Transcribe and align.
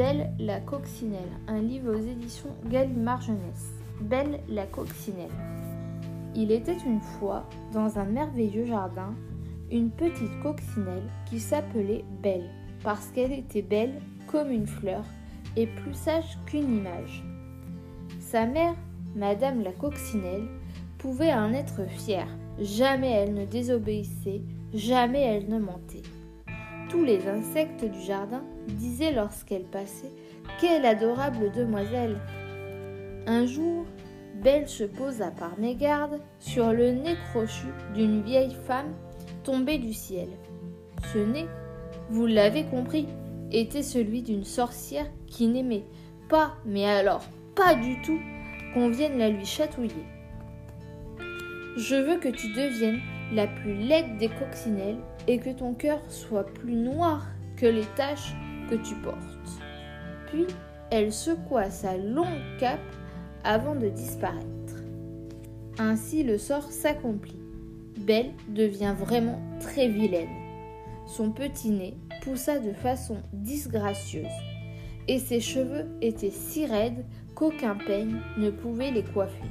Belle 0.00 0.32
la 0.38 0.60
coccinelle, 0.60 1.28
un 1.46 1.60
livre 1.60 1.94
aux 1.94 2.02
éditions 2.02 2.56
Gallimard 2.70 3.20
Jeunesse. 3.20 3.74
Belle 4.00 4.40
la 4.48 4.64
coccinelle. 4.64 5.28
Il 6.34 6.52
était 6.52 6.78
une 6.86 7.02
fois, 7.02 7.46
dans 7.74 7.98
un 7.98 8.06
merveilleux 8.06 8.64
jardin, 8.64 9.14
une 9.70 9.90
petite 9.90 10.40
coccinelle 10.42 11.02
qui 11.26 11.38
s'appelait 11.38 12.06
Belle, 12.22 12.48
parce 12.82 13.08
qu'elle 13.08 13.32
était 13.32 13.60
belle 13.60 14.00
comme 14.26 14.50
une 14.50 14.66
fleur 14.66 15.04
et 15.54 15.66
plus 15.66 15.92
sage 15.92 16.38
qu'une 16.46 16.78
image. 16.78 17.22
Sa 18.20 18.46
mère, 18.46 18.76
Madame 19.14 19.62
la 19.62 19.72
coccinelle, 19.72 20.48
pouvait 20.96 21.34
en 21.34 21.52
être 21.52 21.86
fière. 21.90 22.38
Jamais 22.58 23.10
elle 23.10 23.34
ne 23.34 23.44
désobéissait, 23.44 24.40
jamais 24.72 25.20
elle 25.20 25.50
ne 25.50 25.58
mentait. 25.58 26.00
Tous 26.90 27.04
les 27.04 27.28
insectes 27.28 27.84
du 27.84 28.00
jardin 28.00 28.42
disaient 28.66 29.12
lorsqu'elle 29.12 29.62
passait 29.62 30.10
Quelle 30.60 30.84
adorable 30.84 31.52
demoiselle 31.52 32.16
Un 33.28 33.46
jour, 33.46 33.86
Belle 34.42 34.68
se 34.68 34.82
posa 34.82 35.30
par 35.30 35.56
mégarde 35.58 36.20
sur 36.40 36.72
le 36.72 36.90
nez 36.90 37.14
crochu 37.30 37.68
d'une 37.94 38.22
vieille 38.22 38.56
femme 38.66 38.92
tombée 39.44 39.78
du 39.78 39.92
ciel. 39.92 40.28
Ce 41.12 41.18
nez, 41.18 41.46
vous 42.08 42.26
l'avez 42.26 42.64
compris, 42.64 43.06
était 43.52 43.84
celui 43.84 44.22
d'une 44.22 44.44
sorcière 44.44 45.06
qui 45.28 45.46
n'aimait 45.46 45.86
pas, 46.28 46.54
mais 46.64 46.86
alors 46.86 47.22
pas 47.54 47.74
du 47.74 48.00
tout, 48.02 48.18
qu'on 48.74 48.88
vienne 48.88 49.18
la 49.18 49.28
lui 49.28 49.44
chatouiller. 49.44 50.06
Je 51.76 51.94
veux 51.94 52.18
que 52.18 52.28
tu 52.28 52.48
deviennes 52.52 53.00
la 53.32 53.46
plus 53.46 53.74
laide 53.74 54.16
des 54.16 54.28
coccinelles 54.28 54.98
et 55.26 55.38
que 55.38 55.50
ton 55.50 55.74
cœur 55.74 56.00
soit 56.08 56.46
plus 56.46 56.74
noir 56.74 57.26
que 57.56 57.66
les 57.66 57.86
taches 57.96 58.34
que 58.68 58.76
tu 58.76 58.94
portes. 58.96 59.18
Puis 60.26 60.46
elle 60.90 61.12
secoua 61.12 61.70
sa 61.70 61.96
longue 61.96 62.58
cape 62.58 62.80
avant 63.44 63.74
de 63.74 63.88
disparaître. 63.88 64.46
Ainsi 65.78 66.22
le 66.22 66.38
sort 66.38 66.70
s'accomplit. 66.70 67.40
Belle 67.98 68.32
devient 68.48 68.94
vraiment 68.96 69.40
très 69.60 69.88
vilaine. 69.88 70.28
Son 71.06 71.30
petit 71.30 71.70
nez 71.70 71.94
poussa 72.22 72.58
de 72.58 72.72
façon 72.72 73.16
disgracieuse 73.32 74.26
et 75.08 75.18
ses 75.18 75.40
cheveux 75.40 75.86
étaient 76.00 76.30
si 76.30 76.66
raides 76.66 77.04
qu'aucun 77.34 77.74
peigne 77.74 78.20
ne 78.36 78.50
pouvait 78.50 78.90
les 78.90 79.02
coiffer. 79.02 79.50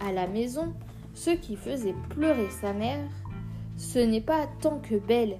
À 0.00 0.12
la 0.12 0.26
maison, 0.26 0.72
ce 1.14 1.30
qui 1.30 1.56
faisait 1.56 1.94
pleurer 2.10 2.50
sa 2.50 2.72
mère, 2.72 3.08
ce 3.76 3.98
n'est 3.98 4.20
pas 4.20 4.46
tant 4.60 4.78
que 4.78 4.94
Belle 4.96 5.38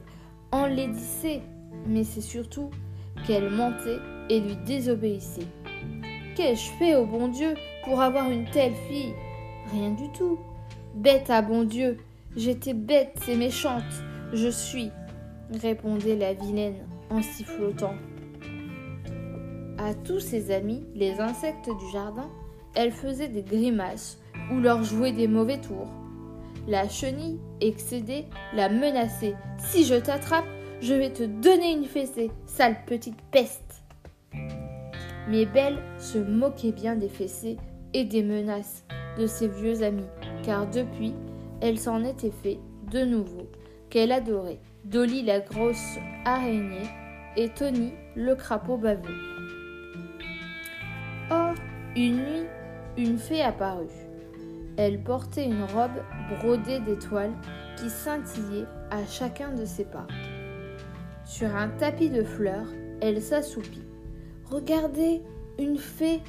enlaidissait, 0.53 1.41
mais 1.87 2.05
c'est 2.05 2.21
surtout 2.21 2.71
qu'elle 3.27 3.51
mentait 3.51 3.99
et 4.29 4.41
lui 4.41 4.57
désobéissait. 4.67 5.47
Qu'ai-je 6.35 6.71
fait 6.79 6.95
au 6.97 7.07
bon 7.07 7.29
Dieu 7.29 7.55
pour 7.85 8.01
avoir 8.01 8.31
une 8.31 8.45
telle 8.51 8.75
fille? 8.89 9.15
Rien 9.73 9.91
du 9.91 10.11
tout. 10.13 10.39
Bête 10.95 11.31
à 11.31 11.43
bon 11.43 11.65
Dieu, 11.65 11.99
j'étais 12.37 12.75
bête 12.75 13.21
et 13.29 13.37
méchante, 13.37 13.83
je 14.33 14.49
suis, 14.49 14.91
répondait 15.63 16.17
la 16.17 16.33
vilaine 16.35 16.87
en 17.11 17.23
sifflotant. 17.23 17.95
À 19.79 19.95
tous 19.95 20.21
ses 20.21 20.51
amis, 20.51 20.85
les 20.95 21.21
insectes 21.21 21.69
du 21.69 21.93
jardin, 21.93 22.31
elle 22.75 22.93
faisait 22.93 23.29
des 23.29 23.43
grimaces 23.43 24.19
ou 24.51 24.61
leur 24.61 24.83
jouait 24.85 25.13
des 25.13 25.29
mauvais 25.29 25.61
tours. 25.61 25.89
La 26.67 26.89
chenille, 26.89 27.39
excédée, 27.61 28.27
la 28.53 28.69
menaçait. 28.69 29.37
Si 29.59 29.85
je 29.85 29.95
t'attrape, 29.95 30.47
je 30.81 30.95
vais 30.95 31.13
te 31.13 31.23
donner 31.23 31.73
une 31.73 31.85
fessée, 31.85 32.31
sale 32.45 32.77
petite 32.87 33.21
peste. 33.31 33.85
Mais 35.29 35.47
Belle 35.47 35.79
se 35.99 36.19
moquait 36.19 36.73
bien 36.73 36.97
des 36.97 37.09
fessées 37.09 37.57
et 37.95 38.05
des 38.05 38.23
menaces 38.23 38.85
de 39.17 39.27
ses 39.27 39.47
vieux 39.47 39.83
amis, 39.83 40.09
car 40.43 40.69
depuis, 40.69 41.15
elle 41.61 41.79
s'en 41.79 42.05
était 42.05 42.33
fait 42.43 42.59
de 42.91 43.05
nouveau, 43.05 43.49
qu'elle 43.89 44.13
adorait, 44.13 44.61
Dolly 44.85 45.23
la 45.23 45.41
grosse 45.41 45.97
araignée 46.25 46.89
et 47.37 47.49
Tony 47.49 47.93
le 48.17 48.35
crapaud 48.35 48.77
baveux. 48.77 49.15
Or, 51.31 51.55
une 51.95 52.17
nuit, 52.17 52.47
une 52.97 53.19
fée 53.19 53.43
apparut. 53.43 54.06
Elle 54.77 55.03
portait 55.03 55.47
une 55.47 55.65
robe 55.65 56.03
brodée 56.31 56.81
d'étoiles 56.81 57.35
qui 57.77 57.89
scintillaient 57.89 58.67
à 58.91 59.05
chacun 59.07 59.53
de 59.53 59.65
ses 59.65 59.85
pas. 59.85 60.07
Sur 61.25 61.55
un 61.55 61.69
tapis 61.69 62.11
de 62.11 62.23
fleurs, 62.23 62.69
elle 63.01 63.21
s'assoupit. 63.21 63.83
Regardez, 64.51 65.23
une 65.59 65.79
fée 65.79 66.21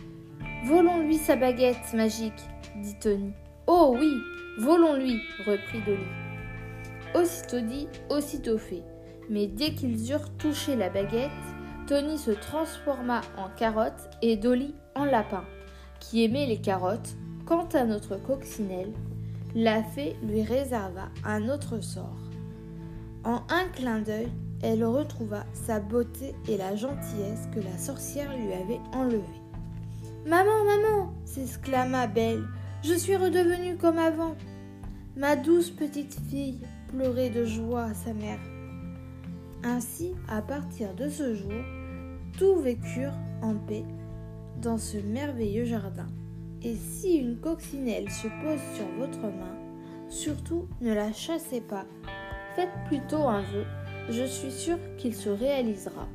Volons-lui 0.66 1.18
sa 1.18 1.36
baguette 1.36 1.94
magique, 1.94 2.41
dit 2.81 2.97
Tony. 3.00 3.31
Oh 3.68 3.96
oui, 3.97 4.12
volons-lui, 4.59 5.22
reprit 5.46 5.81
Dolly. 5.86 6.07
Aussitôt 7.13 7.62
dit, 7.62 7.88
aussitôt 8.09 8.57
fait. 8.57 8.84
Mais 9.30 9.47
dès 9.47 9.74
qu'ils 9.75 10.12
eurent 10.12 10.36
touché 10.38 10.75
la 10.75 10.90
baguette, 10.90 11.30
Tony 11.86 12.18
se 12.18 12.31
transforma 12.31 13.22
en 13.38 13.50
carotte 13.56 14.09
et 14.22 14.36
Dolly 14.36 14.74
en 14.96 15.06
lapin, 15.06 15.46
qui 16.00 16.24
aimait 16.24 16.47
les 16.47 16.59
carottes. 16.59 17.16
Quant 17.47 17.69
à 17.74 17.85
notre 17.85 18.18
coccinelle, 18.18 18.91
la 19.56 19.81
fée 19.81 20.18
lui 20.22 20.41
réserva 20.41 21.08
un 21.24 21.47
autre 21.47 21.80
sort. 21.80 22.19
En 23.24 23.41
un 23.50 23.69
clin 23.74 24.00
d'œil, 24.00 24.28
elle 24.62 24.84
retrouva 24.84 25.46
sa 25.53 25.80
beauté 25.80 26.36
et 26.50 26.57
la 26.57 26.75
gentillesse 26.75 27.47
que 27.56 27.62
la 27.62 27.78
sorcière 27.78 28.36
lui 28.36 28.52
avait 28.52 28.81
enlevée. 28.94 29.24
Maman, 30.25 30.66
maman 30.66 31.13
s'exclama 31.24 32.07
Belle, 32.07 32.44
je 32.84 32.94
suis 32.96 33.16
redevenue 33.16 33.78
comme 33.78 33.97
avant. 33.97 34.36
Ma 35.16 35.38
douce 35.38 35.69
petite 35.69 36.19
fille 36.30 36.59
pleurait 36.90 37.30
de 37.30 37.46
joie 37.46 37.94
sa 37.94 38.13
mère. 38.13 38.40
Ainsi, 39.63 40.12
à 40.28 40.41
partir 40.41 40.94
de 40.96 41.07
ce 41.07 41.34
jour, 41.34 41.63
tous 42.38 42.59
vécurent 42.59 43.18
en 43.41 43.56
paix 43.56 43.86
dans 44.62 44.78
ce 44.78 44.97
merveilleux 44.97 45.66
jardin. 45.66 46.07
Et 46.63 46.75
si 46.75 47.18
une 47.18 47.38
coccinelle 47.38 48.09
se 48.09 48.28
pose 48.28 48.59
sur 48.75 48.88
votre 48.97 49.22
main, 49.22 49.56
surtout 50.09 50.68
ne 50.81 50.94
la 50.94 51.13
chassez 51.13 51.62
pas. 51.62 51.85
Faites 52.56 52.73
plutôt 52.88 53.28
un 53.28 53.41
vœu, 53.41 53.66
je 54.09 54.23
suis 54.23 54.51
sûre 54.51 54.79
qu'il 54.97 55.13
se 55.13 55.29
réalisera. 55.29 56.07